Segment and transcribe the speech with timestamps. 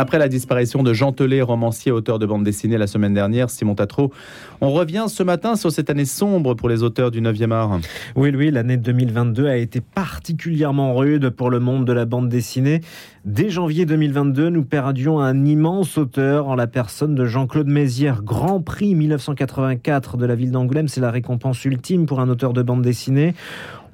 [0.00, 3.74] Après la disparition de Jean Telet, romancier, auteur de bande dessinée la semaine dernière, Simon
[3.74, 4.12] Tatro,
[4.60, 7.80] on revient ce matin sur cette année sombre pour les auteurs du 9e art.
[8.14, 12.80] Oui, oui, l'année 2022 a été particulièrement rude pour le monde de la bande dessinée.
[13.24, 18.60] Dès janvier 2022, nous perdions un immense auteur en la personne de Jean-Claude Mézières, Grand
[18.60, 20.86] Prix 1984 de la ville d'Angoulême.
[20.86, 23.34] C'est la récompense ultime pour un auteur de bande dessinée.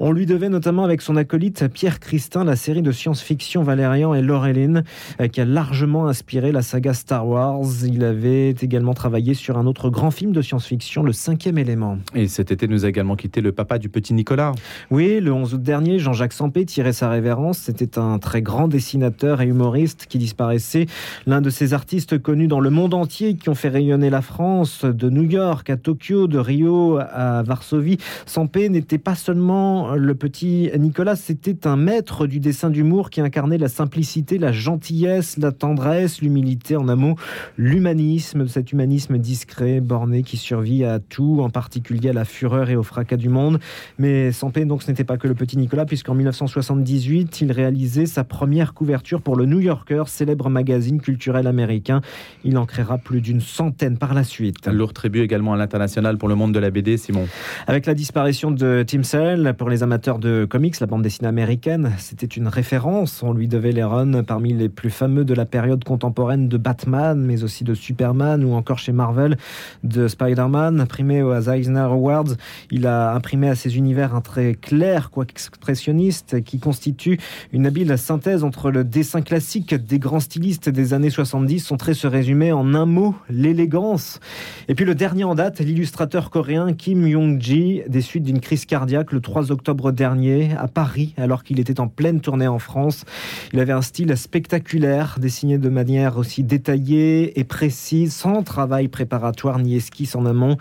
[0.01, 4.23] On lui devait notamment avec son acolyte Pierre Christin la série de science-fiction Valérian et
[4.23, 4.83] Laureline
[5.21, 7.63] euh, qui a largement inspiré la saga Star Wars.
[7.85, 11.99] Il avait également travaillé sur un autre grand film de science-fiction, Le Cinquième élément.
[12.15, 14.53] Et cet été nous a également quitté le papa du petit Nicolas.
[14.91, 17.59] Oui, le 11 août dernier, Jean-Jacques Sampé tirait sa révérence.
[17.59, 20.87] C'était un très grand dessinateur et humoriste qui disparaissait.
[21.26, 24.85] L'un de ces artistes connus dans le monde entier qui ont fait rayonner la France,
[24.85, 27.99] de New York à Tokyo, de Rio à Varsovie.
[28.26, 33.59] Sampé n'était pas seulement le petit Nicolas, c'était un maître du dessin d'humour qui incarnait
[33.59, 37.17] la simplicité, la gentillesse, la tendresse, l'humilité, en un mot,
[37.57, 42.77] l'humanisme, cet humanisme discret, borné, qui survit à tout, en particulier à la fureur et
[42.77, 43.59] au fracas du monde.
[43.99, 48.25] Mais Sampé, donc, ce n'était pas que le petit Nicolas, puisqu'en 1978, il réalisait sa
[48.25, 52.01] première couverture pour le New Yorker, célèbre magazine culturel américain.
[52.45, 54.67] Il en créera plus d'une centaine par la suite.
[54.67, 57.27] Lourd tribut également à l'international pour le monde de la BD, Simon.
[57.67, 61.92] Avec la disparition de Tim Sale, pour les amateurs de comics, la bande dessinée américaine,
[61.98, 63.22] c'était une référence.
[63.22, 67.20] On lui devait les runs parmi les plus fameux de la période contemporaine de Batman,
[67.20, 69.36] mais aussi de Superman ou encore chez Marvel
[69.83, 70.80] de Spider-Man.
[70.80, 72.36] Imprimé aux Eisner Awards,
[72.70, 77.19] il a imprimé à ses univers un trait clair, quoique expressionniste, qui constitue
[77.52, 81.61] une habile synthèse entre le dessin classique des grands stylistes des années 70.
[81.61, 84.20] Son trait se résumait en un mot, l'élégance.
[84.69, 89.11] Et puis le dernier en date, l'illustrateur coréen Kim Yong-ji, des suites d'une crise cardiaque
[89.12, 93.05] le 3 octobre dernier à Paris, alors qu'il était en pleine tournée en France.
[93.53, 99.59] Il avait un style spectaculaire, dessiné de manière aussi détaillée et précise, sans travail préparatoire
[99.59, 100.57] ni esquisse en amont.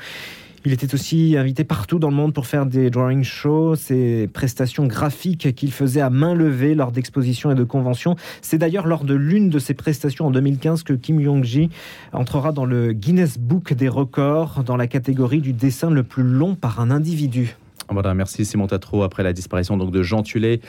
[0.66, 4.88] Il était aussi invité partout dans le monde pour faire des drawing shows, ces prestations
[4.88, 8.16] graphiques qu'il faisait à main levée lors d'expositions et de conventions.
[8.42, 11.70] C'est d'ailleurs lors de l'une de ces prestations en 2015 que Kim Yong-ji
[12.14, 16.56] entrera dans le Guinness Book des records dans la catégorie du dessin le plus long
[16.56, 17.58] par un individu.
[17.90, 19.04] Voilà, merci Simon Tatro.
[19.04, 20.62] Après la disparition donc de Jean Tulé,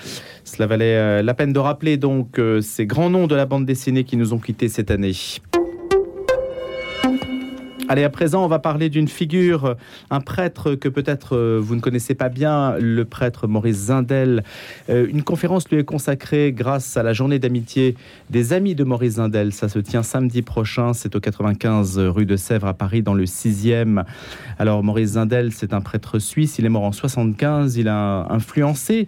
[0.44, 3.66] cela valait euh, la peine de rappeler donc euh, ces grands noms de la bande
[3.66, 5.12] dessinée qui nous ont quittés cette année.
[7.94, 9.76] Allez, à présent, on va parler d'une figure,
[10.10, 14.42] un prêtre que peut-être euh, vous ne connaissez pas bien, le prêtre Maurice Zindel.
[14.88, 17.94] une conférence lui est consacrée grâce à la journée d'amitié
[18.30, 19.52] des amis de Maurice Zindel.
[19.52, 23.26] Ça se tient samedi prochain, c'est au 95 rue de Sèvres à Paris, dans le
[23.26, 24.02] 6e.
[24.58, 29.06] Alors, Maurice Zindel, c'est un prêtre suisse, il est mort en 75, il a influencé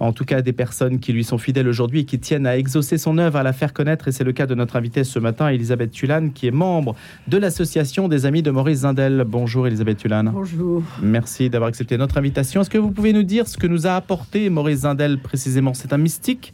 [0.00, 2.98] en tout cas des personnes qui lui sont fidèles aujourd'hui et qui tiennent à exaucer
[2.98, 4.08] son œuvre, à la faire connaître.
[4.08, 6.94] Et c'est le cas de notre invitée ce matin, Elisabeth Tulane, qui est membre
[7.26, 9.24] de l'association des amis de Maurice Zindel.
[9.26, 10.30] Bonjour Elisabeth Tulane.
[10.34, 10.82] Bonjour.
[11.02, 12.60] Merci d'avoir accepté notre invitation.
[12.60, 15.72] Est-ce que vous pouvez nous dire ce que nous a apporté Maurice Zindel précisément?
[15.72, 16.52] C'est un mystique?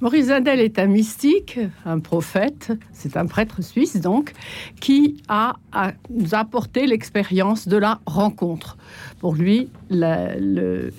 [0.00, 4.32] Maurice Zindel est un mystique, un prophète, c'est un prêtre suisse donc,
[4.80, 5.54] qui a,
[6.10, 8.76] nous a apporté l'expérience de la rencontre.
[9.20, 10.90] Pour lui, le,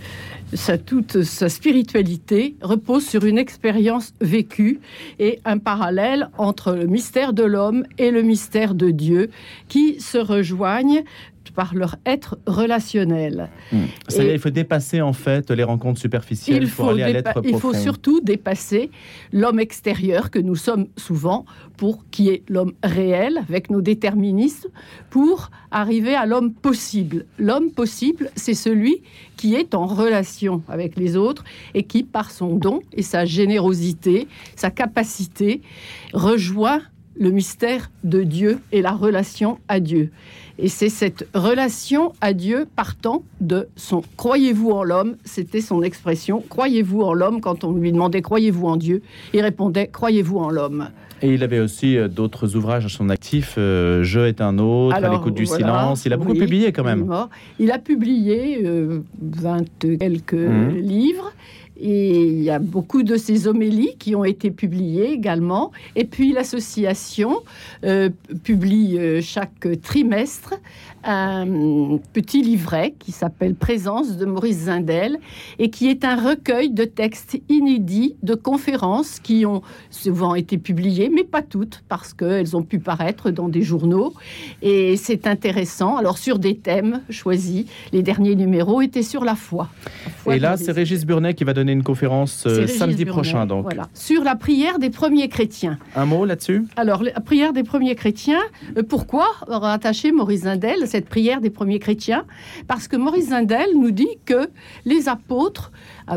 [0.56, 4.80] sa, toute sa spiritualité repose sur une expérience vécue
[5.20, 9.30] et un parallèle entre le mystère de l'homme et le mystère de Dieu
[9.68, 11.04] qui se rejoignent
[11.52, 13.50] par leur être relationnel.
[13.72, 13.86] Hmm.
[14.18, 17.74] il faut dépasser en fait les rencontres superficielles il faut aller à l'être Il faut
[17.74, 18.90] surtout dépasser
[19.32, 21.46] l'homme extérieur que nous sommes souvent
[21.78, 24.70] pour qui est l'homme réel avec nos déterminismes
[25.10, 27.26] pour arriver à l'homme possible.
[27.38, 29.02] L'homme possible, c'est celui
[29.36, 34.28] qui est en relation avec les autres et qui, par son don et sa générosité,
[34.56, 35.62] sa capacité,
[36.14, 36.82] rejoint
[37.18, 40.12] le mystère de Dieu et la relation à Dieu.
[40.58, 46.44] Et c'est cette relation à Dieu partant de son croyez-vous en l'homme, c'était son expression,
[46.48, 49.02] croyez-vous en l'homme quand on lui demandait croyez-vous en Dieu,
[49.34, 50.90] il répondait croyez-vous en l'homme.
[51.22, 54.96] Et il avait aussi euh, d'autres ouvrages à son actif, euh, Je est un autre,
[54.96, 56.06] À l'écoute du silence.
[56.06, 57.10] Il a beaucoup publié quand même.
[57.60, 60.70] Il, a publié euh, vingt quelques mmh.
[60.78, 61.32] livres.
[61.78, 65.72] Et il y a beaucoup de ces homélies qui ont été publiées également.
[65.96, 67.42] Et puis l'association
[67.84, 68.10] euh,
[68.44, 70.56] publie euh, chaque trimestre
[71.06, 75.18] un petit livret qui s'appelle Présence de Maurice Zindel
[75.60, 79.62] et qui est un recueil de textes inédits de conférences qui ont
[79.92, 84.14] souvent été publiées, mais pas toutes, parce qu'elles ont pu paraître dans des journaux.
[84.62, 85.98] Et c'est intéressant.
[85.98, 89.70] Alors, sur des thèmes choisis, les derniers numéros étaient sur la foi.
[90.30, 93.46] et là, c'est Régis Burnet qui va donner une conférence euh, samedi prochain.
[93.46, 93.64] Donc.
[93.64, 93.88] Voilà.
[93.94, 95.78] Sur la prière des premiers chrétiens.
[95.96, 96.66] Un mot là-dessus?
[96.76, 98.42] Alors, la prière des premiers chrétiens,
[98.78, 102.26] euh, pourquoi rattacher Maurice Zindel, cette prière des premiers chrétiens
[102.68, 104.48] Parce que Maurice Zindel nous dit que
[104.86, 105.74] les apôtres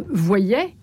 [0.08, 0.76] voyaient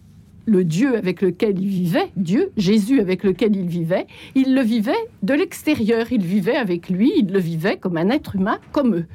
[0.45, 4.06] le Dieu avec lequel il vivait, Dieu, Jésus avec lequel il vivait,
[4.36, 4.92] il le vivait
[5.24, 9.06] de l'extérieur, il vivait avec lui, il le vivait comme un être humain comme eux.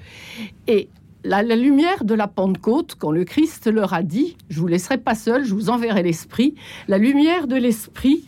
[0.67, 0.89] Et
[1.23, 5.15] la, lumière de la Pentecôte, quand le Christ leur a dit, je vous laisserai pas
[5.15, 6.55] seul, je vous enverrai l'Esprit,
[6.89, 8.25] la lumière de l'Esprit,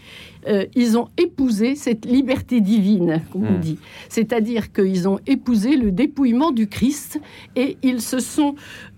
[0.47, 3.61] euh, ils ont épousé cette liberté divine, comme on hmm.
[3.61, 3.79] dit.
[4.09, 7.21] C'est-à-dire qu'ils ont épousé le dépouillement du Christ
[7.57, 8.55] et ils se sont,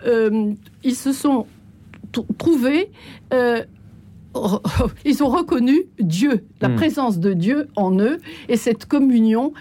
[0.07, 0.53] euh,
[0.83, 1.47] ils se sont
[2.39, 2.91] trouvés
[3.33, 3.63] euh,
[5.05, 6.77] ils ont reconnu Dieu, la hmm.
[6.77, 8.19] présence de Dieu en eux
[8.49, 9.53] et cette communion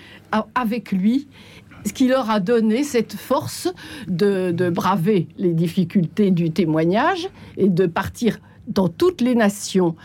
[0.55, 1.27] avec lui
[1.85, 3.71] ce qui leur a donné cette force
[4.07, 9.95] de, braver les difficultés du témoignage et de partir dans toutes les nations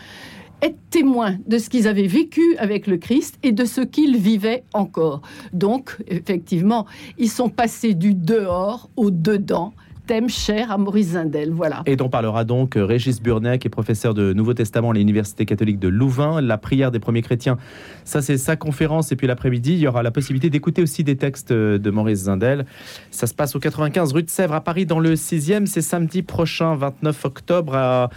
[0.61, 4.63] être témoins de ce qu'ils avaient vécu avec le Christ et de ce qu'ils vivaient
[4.73, 5.21] encore.
[5.53, 6.85] Donc, effectivement,
[7.17, 9.73] ils sont passés du dehors au dedans
[10.09, 11.51] thème cher à Maurice Zindel.
[11.51, 11.83] Voilà.
[11.85, 15.45] Et dont parlera donc euh, Régis Burnet, qui est professeur de Nouveau Testament à l'Université
[15.45, 16.41] catholique de Louvain.
[16.41, 17.59] La prière des premiers chrétiens,
[18.05, 19.11] ça c'est sa conférence.
[19.11, 22.21] Et puis l'après-midi, il y aura la possibilité d'écouter aussi des textes euh, de Maurice
[22.21, 22.65] Zindel.
[23.11, 25.67] Ça se passe au 95 rue de Sèvres à Paris, dans le 6e.
[25.67, 28.09] C'est samedi prochain, 29 octobre,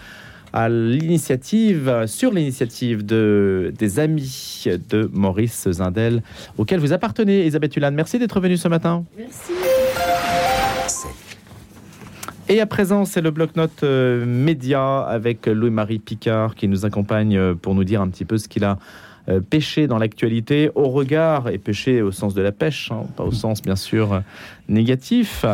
[0.52, 6.22] à l'initiative, sur l'initiative de, des amis de Maurice Zindel,
[6.58, 7.94] auquel vous appartenez, Elisabeth Hulane.
[7.94, 9.04] Merci d'être venue ce matin.
[9.16, 9.52] Merci.
[12.48, 17.54] Et à présent, c'est le bloc-notes euh, média avec Louis-Marie Picard qui nous accompagne euh,
[17.54, 18.78] pour nous dire un petit peu ce qu'il a
[19.28, 23.24] euh, pêché dans l'actualité au regard, et pêché au sens de la pêche, hein, pas
[23.24, 24.22] au sens bien sûr
[24.68, 25.44] négatif.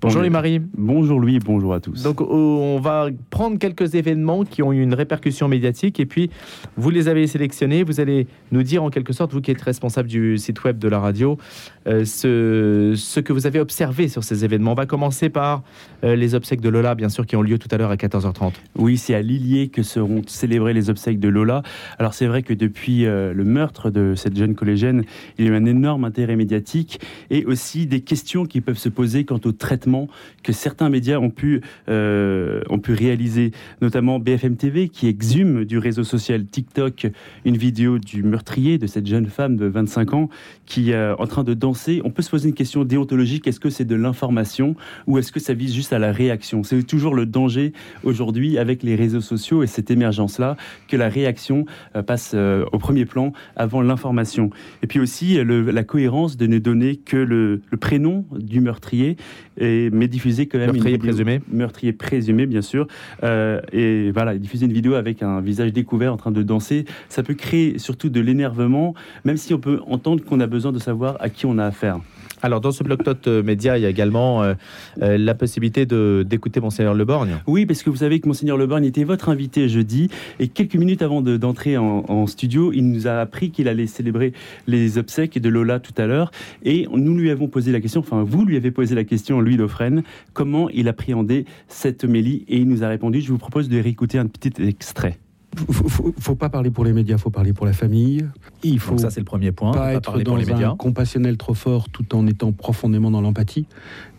[0.00, 0.60] Bonjour les Marie.
[0.76, 2.02] Bonjour Louis, bonjour à tous.
[2.02, 6.30] Donc on va prendre quelques événements qui ont eu une répercussion médiatique et puis
[6.76, 10.08] vous les avez sélectionnés, vous allez nous dire en quelque sorte, vous qui êtes responsable
[10.08, 11.38] du site web de la radio,
[11.86, 14.72] euh, ce, ce, que vous avez observé sur ces événements.
[14.72, 15.62] On va commencer par
[16.02, 18.52] euh, les obsèques de Lola, bien sûr, qui ont lieu tout à l'heure à 14h30.
[18.76, 21.62] Oui, c'est à Lillier que seront célébrées les obsèques de Lola.
[21.98, 25.04] Alors c'est vrai que depuis euh, le meurtre de cette jeune collégienne,
[25.38, 27.00] il y a eu un énorme intérêt médiatique
[27.30, 30.08] et aussi des questions qui peuvent se poser quant au traitement
[30.42, 36.04] que certains médias ont pu, ont pu réaliser, notamment BFM TV qui exhume du réseau
[36.04, 37.06] social TikTok
[37.44, 40.28] une vidéo du meurtrier de cette jeune femme de 25 ans
[40.66, 42.00] qui est en train de danser.
[42.04, 43.46] On peut se poser une question déontologique.
[43.46, 44.76] Est-ce que c'est de l'information
[45.06, 46.62] ou est-ce que ça vise juste à la réaction?
[46.62, 47.72] C'est toujours le danger
[48.02, 50.56] aujourd'hui avec les réseaux sociaux et cette émergence-là
[50.88, 54.50] que la réaction euh, passe euh, au premier plan avant l'information.
[54.82, 59.16] Et puis aussi la cohérence de ne donner que le, prénom du meurtrier,
[59.58, 62.86] et, mais diffuser quand même meurtrier présumé, meurtrier présumé bien sûr,
[63.22, 67.22] euh, et voilà diffuser une vidéo avec un visage découvert en train de danser, ça
[67.22, 71.16] peut créer surtout de l'énervement, même si on peut entendre qu'on a besoin de savoir
[71.20, 72.00] à qui on a affaire.
[72.44, 74.52] Alors, dans ce bloc-notes euh, média, il y a également euh,
[75.00, 77.38] euh, la possibilité d'écouter Monseigneur Le Borgne.
[77.46, 80.74] Oui, parce que vous savez que Monseigneur Le Borgne était votre invité jeudi, et quelques
[80.74, 84.34] minutes avant d'entrer en, studio, il nous a appris qu'il allait célébrer
[84.66, 86.32] les obsèques de Lola tout à l'heure,
[86.62, 89.56] et nous lui avons posé la question, enfin, vous lui avez posé la question, Louis
[89.56, 90.02] Dauphren,
[90.34, 94.18] comment il appréhendait cette homélie, et il nous a répondu, je vous propose de réécouter
[94.18, 95.18] un petit extrait
[95.56, 98.26] faut, faut, faut, pas parler pour les médias, faut parler pour la famille.
[98.62, 99.72] Il faut ça c'est le premier point.
[99.72, 100.70] Pas, être dans les médias.
[100.70, 103.66] un compassionnel trop fort, tout en étant profondément dans l'empathie.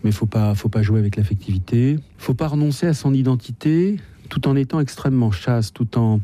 [0.04, 1.98] Mais faut pas, faut pas jouer avec l'affectivité.
[2.18, 3.96] Faut pas renoncer à son identité,
[4.28, 6.20] tout en étant extrêmement chaste, tout en.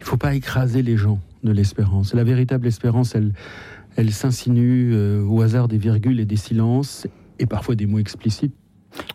[0.00, 2.14] Il faut pas écraser les gens de l'espérance.
[2.14, 3.32] La véritable espérance, elle,
[3.96, 7.06] elle s'insinue euh, au hasard des virgules et des silences,
[7.38, 8.54] et parfois des mots explicites.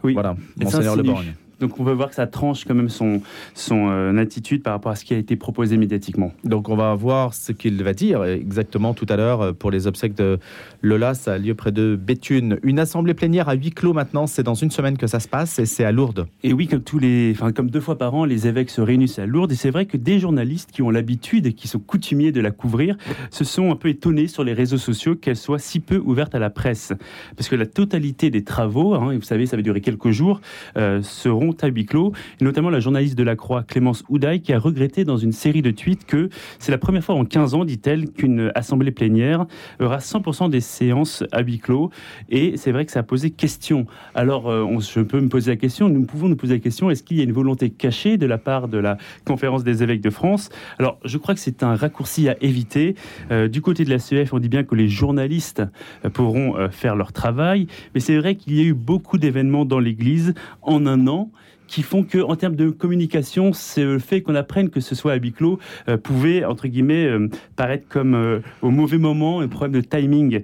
[0.04, 0.36] Oui, voilà.
[0.58, 1.34] Monseigneur Le Borgne.
[1.60, 3.22] Donc on peut voir que ça tranche quand même son,
[3.54, 6.32] son euh, attitude par rapport à ce qui a été proposé médiatiquement.
[6.44, 9.88] Donc on va voir ce qu'il va dire exactement tout à l'heure euh, pour les
[9.88, 10.40] obsèques de
[10.82, 11.14] Lola.
[11.14, 12.60] Ça a lieu près de Béthune.
[12.64, 14.28] Une assemblée plénière à huis clos maintenant.
[14.28, 16.28] C'est dans une semaine que ça se passe et c'est à Lourdes.
[16.44, 19.20] Et oui, comme, tous les, enfin, comme deux fois par an, les évêques se réunissent
[19.20, 19.52] à Lourdes.
[19.52, 22.52] Et c'est vrai que des journalistes qui ont l'habitude et qui sont coutumiers de la
[22.52, 22.96] couvrir
[23.32, 26.40] se sont un peu étonnés sur les réseaux sociaux qu'elle soit si peu ouverte à
[26.40, 26.94] la presse.
[27.36, 30.42] Parce que la totalité des travaux, hein, vous savez, ça va durer quelques jours,
[30.78, 34.54] euh, seront à huis clos, et notamment la journaliste de la Croix, Clémence Houdaille, qui
[34.54, 36.30] a regretté dans une série de tweets que
[36.60, 39.46] c'est la première fois en 15 ans, dit-elle, qu'une assemblée plénière
[39.80, 41.90] aura 100% des séances à huis clos.
[42.30, 43.86] Et c'est vrai que ça a posé question.
[44.16, 47.04] Alors, euh, je peux me poser la question, nous pouvons nous poser la question, est-ce
[47.04, 50.10] qu'il y a une volonté cachée de la part de la conférence des évêques de
[50.10, 50.50] France?
[50.78, 52.96] Alors, je crois que c'est un raccourci à éviter.
[53.32, 55.64] Euh, du côté de la CEF, on dit bien que les journalistes
[56.06, 59.80] euh, pourront faire leur travail, mais c'est vrai qu'il y a eu beaucoup d'événements dans
[59.80, 61.32] l'Église en un an
[61.70, 65.14] qui font que, en termes de communication, c'est le fait qu'on apprenne que ce soit
[65.14, 65.60] à huis clos
[66.04, 67.08] pouvait, entre guillemets,
[67.56, 70.42] paraître comme au mauvais moment un problème de timing.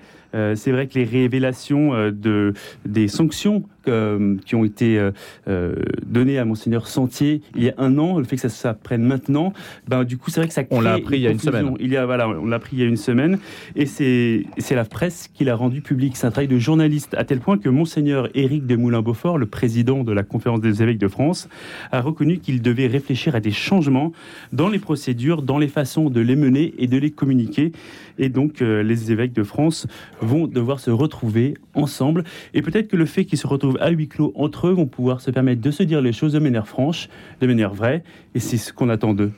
[0.56, 2.54] C'est vrai que les révélations de,
[2.86, 5.12] des sanctions euh, qui ont été euh,
[5.48, 5.75] euh,
[6.06, 9.54] donnés à Monseigneur Sentier il y a un an, le fait que ça s'apprenne maintenant,
[9.88, 11.74] ben, du coup, c'est vrai que ça On l'a appris il y a une semaine.
[11.80, 13.38] Il y a, voilà, on l'a appris il y a une semaine.
[13.75, 16.15] Et c'est la presse qui l'a rendu public.
[16.15, 20.04] C'est un travail de journaliste, à tel point que Monseigneur Éric de Moulin-Beaufort, le président
[20.04, 21.48] de la Conférence des évêques de France,
[21.92, 24.13] a reconnu qu'il devait réfléchir à des changements
[24.51, 27.72] dans les procédures, dans les façons de les mener et de les communiquer.
[28.18, 29.88] Et donc, les évêques de France
[30.25, 32.24] vont devoir se retrouver ensemble.
[32.53, 35.22] Et peut-être que le fait qu'ils se retrouvent à huis clos entre eux vont pouvoir
[35.22, 37.10] se permettre de se dire les choses de manière franche,
[37.41, 38.03] de manière vraie,
[38.34, 39.32] et c'est ce qu'on attend d'eux.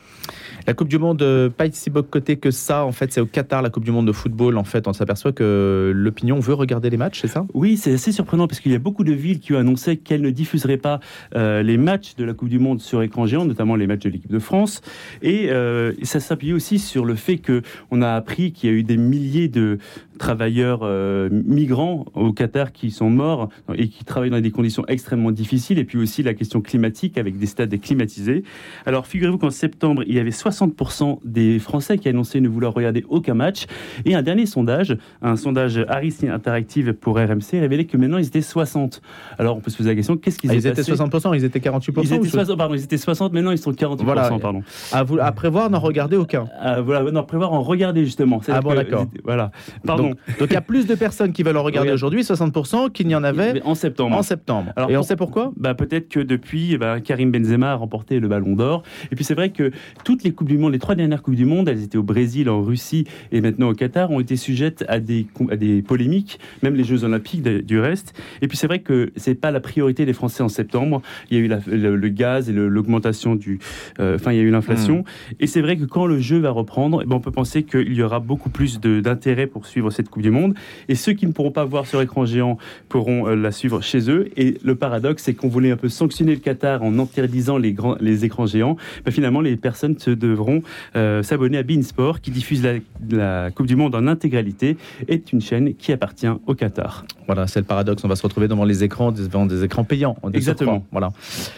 [0.66, 2.86] La Coupe du Monde, euh, pas si côté que ça.
[2.86, 4.58] En fait, c'est au Qatar, la Coupe du Monde de football.
[4.58, 7.46] En fait, on s'aperçoit que l'opinion veut regarder les matchs, c'est ça?
[7.54, 10.22] Oui, c'est assez surprenant parce qu'il y a beaucoup de villes qui ont annoncé qu'elles
[10.22, 11.00] ne diffuseraient pas
[11.36, 14.10] euh, les matchs de la Coupe du Monde sur écran géant, notamment les matchs de
[14.10, 14.82] l'équipe de France.
[15.22, 18.84] Et euh, ça s'appuie aussi sur le fait qu'on a appris qu'il y a eu
[18.84, 19.78] des milliers de
[20.18, 20.88] travailleurs
[21.32, 25.80] migrants au Qatar qui sont morts et qui travaillent dans des conditions extrêmement difficiles.
[25.80, 28.44] Et puis aussi la question climatique avec des stades climatisés.
[28.86, 32.74] Alors, figurez-vous qu'en septembre, il y avait 60 60% des Français qui annonçaient ne vouloir
[32.74, 33.66] regarder aucun match.
[34.06, 38.42] Et un dernier sondage, un sondage Harris Interactive pour RMC, révélait que maintenant ils étaient
[38.42, 39.02] 60.
[39.38, 41.60] Alors on peut se poser la question, qu'est-ce qu'ils ah, Ils étaient 60%, ils étaient
[41.60, 44.04] 48% ils étaient, 60, pardon, ils étaient 60, maintenant ils sont 48%.
[44.04, 44.30] Voilà.
[44.40, 44.64] Pardon.
[44.92, 46.48] À, vous, à prévoir, n'en regarder aucun.
[46.60, 48.42] À, voilà, n'en prévoir, en regarder justement.
[48.48, 49.06] Ah bon, d'accord.
[49.24, 49.52] Voilà.
[49.86, 50.04] Pardon.
[50.04, 50.07] Donc,
[50.42, 53.24] il y a plus de personnes qui veulent en regarder aujourd'hui, 60%, qu'il n'y en
[53.24, 54.16] avait en septembre.
[54.16, 54.72] En septembre.
[54.76, 55.52] Alors, Et on sait pourquoi?
[55.58, 58.84] Bah, Peut-être que depuis, bah, Karim Benzema a remporté le ballon d'or.
[59.12, 59.72] Et puis c'est vrai que
[60.04, 62.50] toutes les Coupes du Monde, les trois dernières Coupes du Monde, elles étaient au Brésil,
[62.50, 66.76] en Russie et maintenant au Qatar, ont été sujettes à des, à des polémiques, même
[66.76, 68.14] les Jeux Olympiques du reste.
[68.42, 71.02] Et puis c'est vrai que c'est pas la priorité des Français en septembre.
[71.30, 73.60] Il y a eu le, gaz et l'augmentation du.
[74.00, 75.00] Euh, enfin, il y a eu l'inflation.
[75.00, 75.36] Hmm.
[75.40, 77.94] Et c'est vrai que quand le jeu va reprendre, eh ben, on peut penser qu'il
[77.94, 80.54] y aura beaucoup plus d'intérêt pour suivre cette Coupe du Monde.
[80.88, 84.10] Et ceux qui ne pourront pas voir sur écran géant pourront euh, la suivre chez
[84.10, 84.30] eux.
[84.38, 87.98] Et le paradoxe, c'est qu'on voulait un peu sanctionner le Qatar en interdisant les, grands,
[88.00, 88.78] les écrans géants.
[89.04, 90.62] Ben, finalement, les personnes se devront
[90.96, 92.66] euh, s'abonner à Beansport qui diffuse
[93.10, 94.78] la, Coupe du Monde en intégralité
[95.08, 97.06] est une chaîne qui appartient au Qatar.
[97.26, 98.04] Voilà, c'est le paradoxe.
[98.06, 100.16] On va se retrouver devant les écrans, devant des écrans payants.
[100.34, 100.86] Exactement.
[100.92, 101.10] Voilà.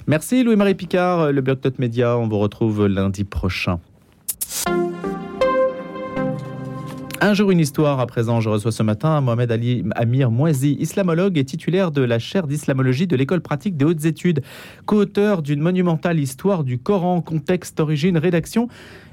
[0.07, 2.17] Merci Louis-Marie Picard, le Bloc Note Média.
[2.17, 3.79] On vous retrouve lundi prochain.
[7.21, 7.99] Un jour, une histoire.
[7.99, 12.17] À présent, je reçois ce matin Mohamed Ali Amir Moisi, islamologue et titulaire de la
[12.17, 14.41] chaire d'islamologie de l'École pratique des hautes études,
[14.85, 18.69] co-auteur d'une monumentale histoire du Coran, contexte, origine, rédaction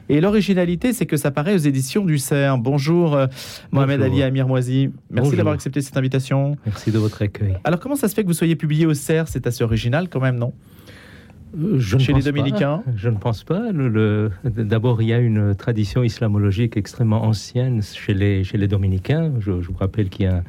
[0.09, 2.63] et l'originalité, c'est que ça paraît aux éditions du CERN.
[2.63, 3.27] Bonjour, euh,
[3.73, 4.91] Mohamed Ali Amir Moisi.
[5.11, 6.57] Merci d'avoir accepté cette invitation.
[6.65, 7.57] Merci de votre accueil.
[7.65, 10.21] Alors, comment ça se fait que vous soyez publié au CERN C'est assez original quand
[10.21, 10.53] même, non?
[11.77, 13.71] Je Chez les dominicains Je ne pense pas.
[13.73, 19.33] Le, D'abord, il y a une tradition islamologique extrêmement ancienne chez les, chez les dominicains.
[19.41, 20.43] Je, je vous rappelle qu'il y a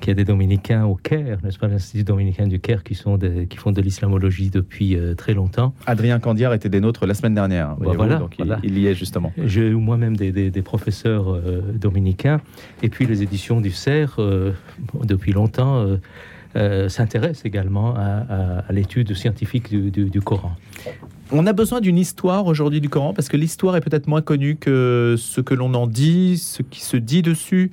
[0.00, 3.18] qu'il y a des dominicains au Caire, n'est-ce pas, l'Institut dominicain du Caire, qui, sont
[3.18, 5.74] qui font de l'islamologie depuis euh, très longtemps.
[5.86, 7.76] Adrien Candiar était des nôtres la semaine dernière.
[7.76, 9.32] Bah, voilà, donc Il, y est justement.
[9.44, 12.40] J'ai eu moi-même des, des, professeurs euh, dominicains.
[12.82, 14.52] Et puis les éditions du CERF, euh,
[15.04, 15.86] depuis longtemps,
[16.88, 20.52] s'intéressent également à, l'étude scientifique du, du, Coran.
[21.30, 24.56] On a besoin d'une histoire aujourd'hui du Coran parce que l'histoire est peut-être moins connue
[24.56, 27.72] que ce que l'on en dit, ce qui se dit dessus.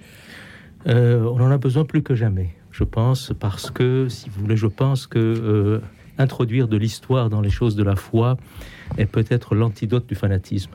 [0.87, 4.57] Euh, on en a besoin plus que jamais, je pense, parce que, si vous voulez,
[4.57, 5.79] je pense que euh,
[6.17, 8.37] introduire de l'histoire dans les choses de la foi
[8.97, 10.71] est peut-être l'antidote du fanatisme.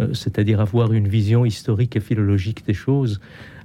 [0.00, 3.20] Euh, c'est-à-dire avoir une vision historique et philologique des choses,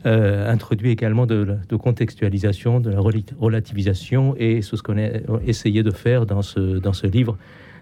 [0.06, 3.02] introduit également de, de, contextualisation, de la
[3.42, 5.10] relativisation, et c'est ce qu'on a
[5.46, 7.38] essayé de faire dans ce, dans ce livre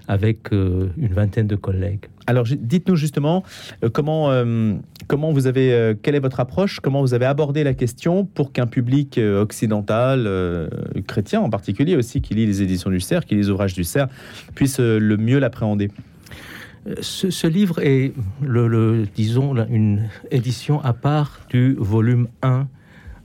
[0.08, 2.06] avec euh, une vingtaine de collègues.
[2.28, 3.44] Alors, dites-nous justement
[3.84, 4.74] euh, comment, euh,
[5.08, 8.68] comment vous avez, quelle est votre approche, comment vous avez abordé la question pour qu'un
[8.68, 10.30] public occidental,
[11.08, 13.84] chrétien en particulier aussi, qui lit les éditions du CERF, qui lit les ouvrages du
[13.84, 14.10] CERF,
[14.56, 15.92] puisse le mieux l'appréhender?
[17.02, 22.68] Ce, livre est, le, disons, une édition à part du volume 1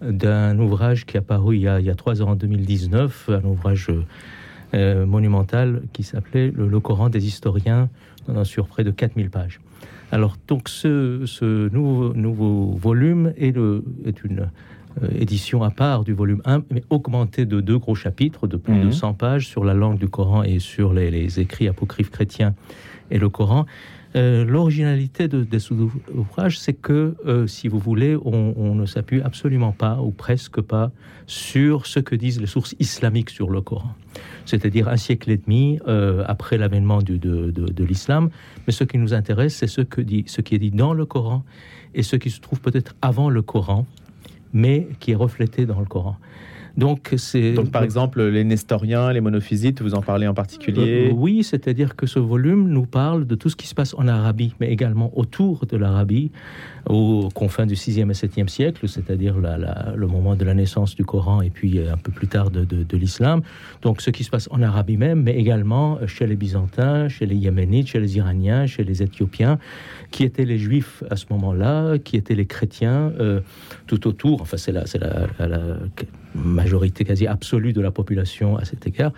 [0.03, 3.31] d'un ouvrage qui est apparu il y, a, il y a trois ans, en 2019,
[3.31, 3.91] un ouvrage
[4.75, 7.89] euh, monumental qui s'appelait le, Coran des historiens,
[8.45, 9.61] sur près de 4000 pages.
[10.13, 14.51] Alors, donc, ce, nouveau, nouveau, volume est, le, est une
[15.03, 18.75] euh, édition à part du volume 1, mais augmentée de deux gros chapitres de plus
[18.75, 19.17] de 100 mhm.
[19.17, 22.55] pages sur la langue du Coran et sur les, écrits apocryphes chrétiens
[23.13, 23.67] et le Coran.
[24.17, 25.71] Euh, l'originalité de, de cet
[26.13, 30.91] ouvrage, c'est que, euh, si vous voulez, on, ne s'appuie absolument pas, ou presque pas,
[31.27, 33.95] sur ce que disent les sources islamiques sur le Coran.
[34.47, 38.31] C'est-à-dire un siècle et demi euh, après l'avènement de, l'islam.
[38.67, 41.45] Mais ce qui nous intéresse, c'est ce qui est dit dans le Coran
[41.95, 43.87] et ce qui se trouve peut-être avant le Coran,
[44.53, 46.17] mais qui est reflété dans le Coran.
[46.77, 51.09] Donc, c'est Donc, par exemple, les Nestoriens, les monophysites, vous en parlez en particulier.
[51.11, 54.07] euh, oui, c'est-à-dire que ce volume nous parle de tout ce qui se passe en
[54.09, 56.31] Arabie, mais également autour de l'Arabie,
[56.89, 60.95] aux confins du 6e et 7e siècle, c'est-à-dire la- la- le moment de la naissance
[60.97, 63.43] du Coran et puis euh, un peu plus tard de, de- de l'islam.
[63.83, 67.27] Donc ce qui se passe en Arabie même, mais également euh, chez les Byzantins, chez
[67.27, 69.59] les Yéménites, chez les Iraniens, chez les Éthiopiens,
[70.11, 73.41] qui étaient les Juifs à ce moment-là, qui étaient les chrétiens euh,
[73.87, 74.41] tout autour.
[74.43, 75.59] Enfin, c'est la, c'est la- la- la
[76.35, 79.13] majorité quasi absolue de la population à cet égard.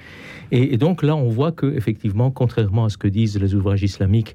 [0.50, 4.34] Et, donc là, on voit que effectivement, contrairement à ce que disent les ouvrages islamiques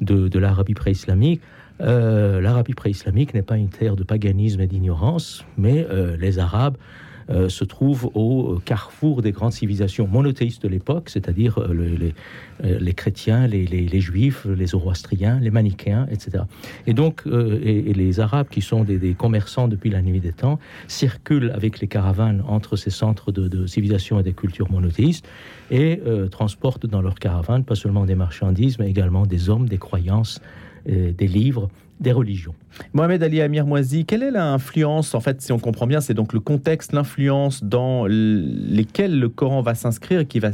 [0.00, 1.40] de, de l'Arabie pré-islamique,
[1.80, 6.76] euh, l'Arabie pré-islamique n'est pas une terre de paganisme et d'ignorance, mais euh, les Arabes
[7.30, 12.14] euh, se trouvent au carrefour des grandes civilisations monothéistes de l'époque, c'est-à-dire euh, le- les,
[12.64, 16.44] euh, les chrétiens, les, les- juifs, les zoroastriens, les manichéens, etc.
[16.86, 20.32] Et donc, euh, et, les Arabes, qui sont des, des commerçants depuis la nuit des
[20.32, 25.26] temps, circulent avec les caravanes entre ces centres de, de civilisation et des cultures monothéistes
[25.70, 29.78] et euh, transportent dans leurs caravanes pas seulement des marchandises, mais également des hommes, des
[29.78, 30.40] croyances,
[30.88, 31.68] euh, des livres,
[32.00, 32.54] des religions.
[32.92, 36.32] Mohamed Ali Amir Moisi, quelle est l'influence, en fait, si on comprend bien, c'est donc
[36.32, 40.50] le contexte, l'influence dans l- lesquels le Coran va s'inscrire et qui va,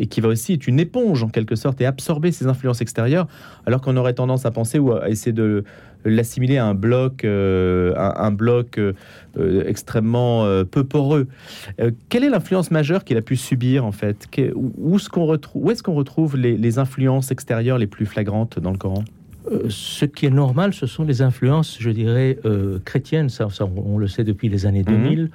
[0.00, 3.28] et qui va aussi être une éponge en quelque sorte et absorber ces influences extérieures,
[3.64, 5.62] alors qu'on aurait tendance à penser ou à essayer de
[6.04, 8.92] l'assimiler à un bloc, euh, un, bloc euh,
[9.66, 11.28] extrêmement peu poreux.
[12.08, 14.26] Quelle est l'influence majeure qu'il a pu subir en fait?
[14.54, 19.04] Où, est-ce qu'on retrouve, les, influences extérieures les plus flagrantes dans le Coran?
[19.68, 23.94] Ce qui est normal, ce sont les influences, je dirais, euh, chrétiennes, ça, ça, on,
[23.94, 24.94] on le sait depuis les années Mhm.
[25.02, 25.30] 2000,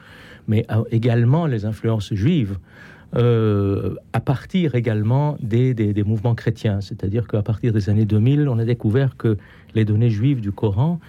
[0.47, 2.57] mais euh, également les influences juives,
[3.15, 6.81] euh, à partir également des, des- des mouvements chrétiens.
[6.81, 9.37] C'est-à-dire qu'à partir des années 2000, on a découvert que
[9.75, 10.99] les données juives du Coran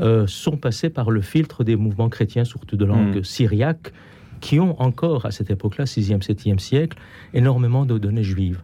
[0.00, 3.24] euh, sont passées par le filtre des mouvements chrétiens, surtout de langue Mhm.
[3.24, 3.92] syriaque,
[4.40, 6.96] qui ont encore, à cette époque-là, 6e, 7e siècle,
[7.34, 8.58] énormément de données juives.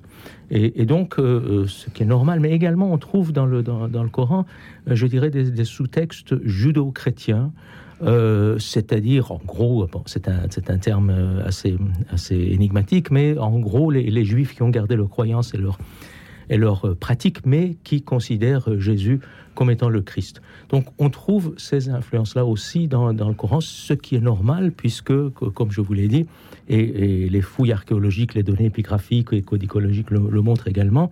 [0.51, 3.63] Et, donc, euh, euh, ce qui est normal, mais également, on trouve dans le,
[4.11, 4.47] Coran,
[4.89, 7.53] euh, je dirais, des, sous-textes judo-chrétiens,
[8.59, 11.77] c'est-à-dire, en gros, c'est un, terme assez,
[12.11, 15.79] assez énigmatique, mais en gros, les, les juifs qui ont gardé leur croyance et leur,
[16.51, 19.21] et leur euh, pratique, mais qui considèrent euh, Jésus
[19.55, 20.41] comme étant le Christ.
[20.71, 25.13] Donc on trouve ces influences-là aussi dans, dans le Coran, ce qui est normal, puisque,
[25.31, 26.27] co- comme je vous l'ai dit,
[26.69, 31.11] et, et les fouilles archéologiques, les données épigraphiques et codicologiques le, le montrent également,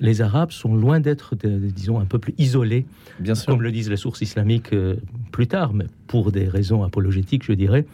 [0.00, 2.86] les Arabes sont loin d'être, disons, un peuple isolé,
[3.18, 3.46] Bien sûr.
[3.46, 4.96] comme le disent les sources islamiques euh,
[5.32, 7.84] plus tard, mais pour des raisons apologétiques, je dirais,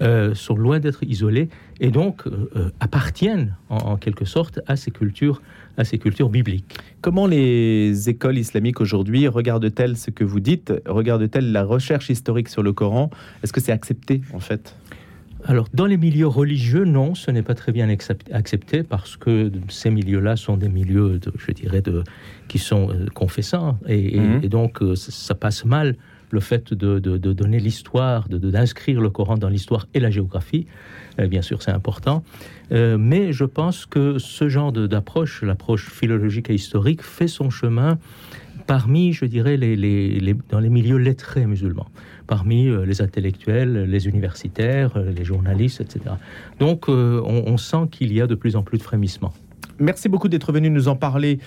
[0.00, 1.48] euh, sont loin d'être isolés
[1.80, 5.42] et donc euh, euh, appartiennent en, en quelque sorte à ces cultures,
[5.76, 6.76] à ces cultures bibliques.
[7.00, 10.72] Comment les écoles islamiques aujourd'hui regardent-elles ce que vous dites?
[10.86, 13.10] Regardent-elles la recherche historique sur le Coran?
[13.42, 14.74] Est-ce que c'est accepté en fait?
[15.44, 19.52] Alors, dans les milieux religieux, non, ce n'est pas très bien accept- accepté parce que
[19.68, 22.02] ces milieux-là sont des milieux, de, je dirais, de,
[22.48, 23.78] qui sont confessants.
[23.86, 24.40] Et, et- Mhm.
[24.42, 25.94] et donc, ça passe mal
[26.30, 30.66] le fait de, de- donner l'histoire, d'inscrire le Coran dans l'histoire et la géographie.
[31.18, 32.22] Euh, bien sûr, c'est important.
[32.72, 37.98] Euh, mais je pense que ce genre d'approche, l'approche philologique et historique, fait son chemin
[38.66, 41.86] parmi, je dirais, les, les- les- dans les milieux lettrés musulmans,
[42.26, 46.00] parmi euh, les intellectuels, les universitaires, les journalistes, etc.
[46.60, 49.32] Donc, on, on sent qu'il y a de plus en plus de frémissements.
[49.80, 51.38] Merci beaucoup d'être venu nous en parler.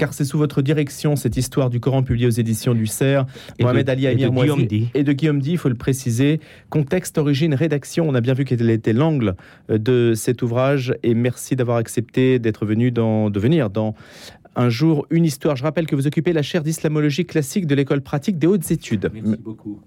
[0.00, 3.26] Car c'est sous votre direction cette histoire du Coran publiée aux éditions du CERF.
[3.58, 4.88] Et Mohamed de- Ali et de Amir Moisi Guillaume Di.
[4.94, 6.40] et de Guillaume Di, il faut le préciser.
[6.70, 9.36] Contexte, origine, rédaction, on a bien vu quel était l'angle
[9.70, 10.94] euh, de cet ouvrage.
[11.02, 13.94] Et merci d'avoir accepté d'être venu dans, de venir dans
[14.56, 15.54] un jour une histoire.
[15.54, 19.10] Je rappelle que vous occupez la chaire d'islamologie classique de l'école pratique des hautes études.
[19.44, 19.80] beaucoup.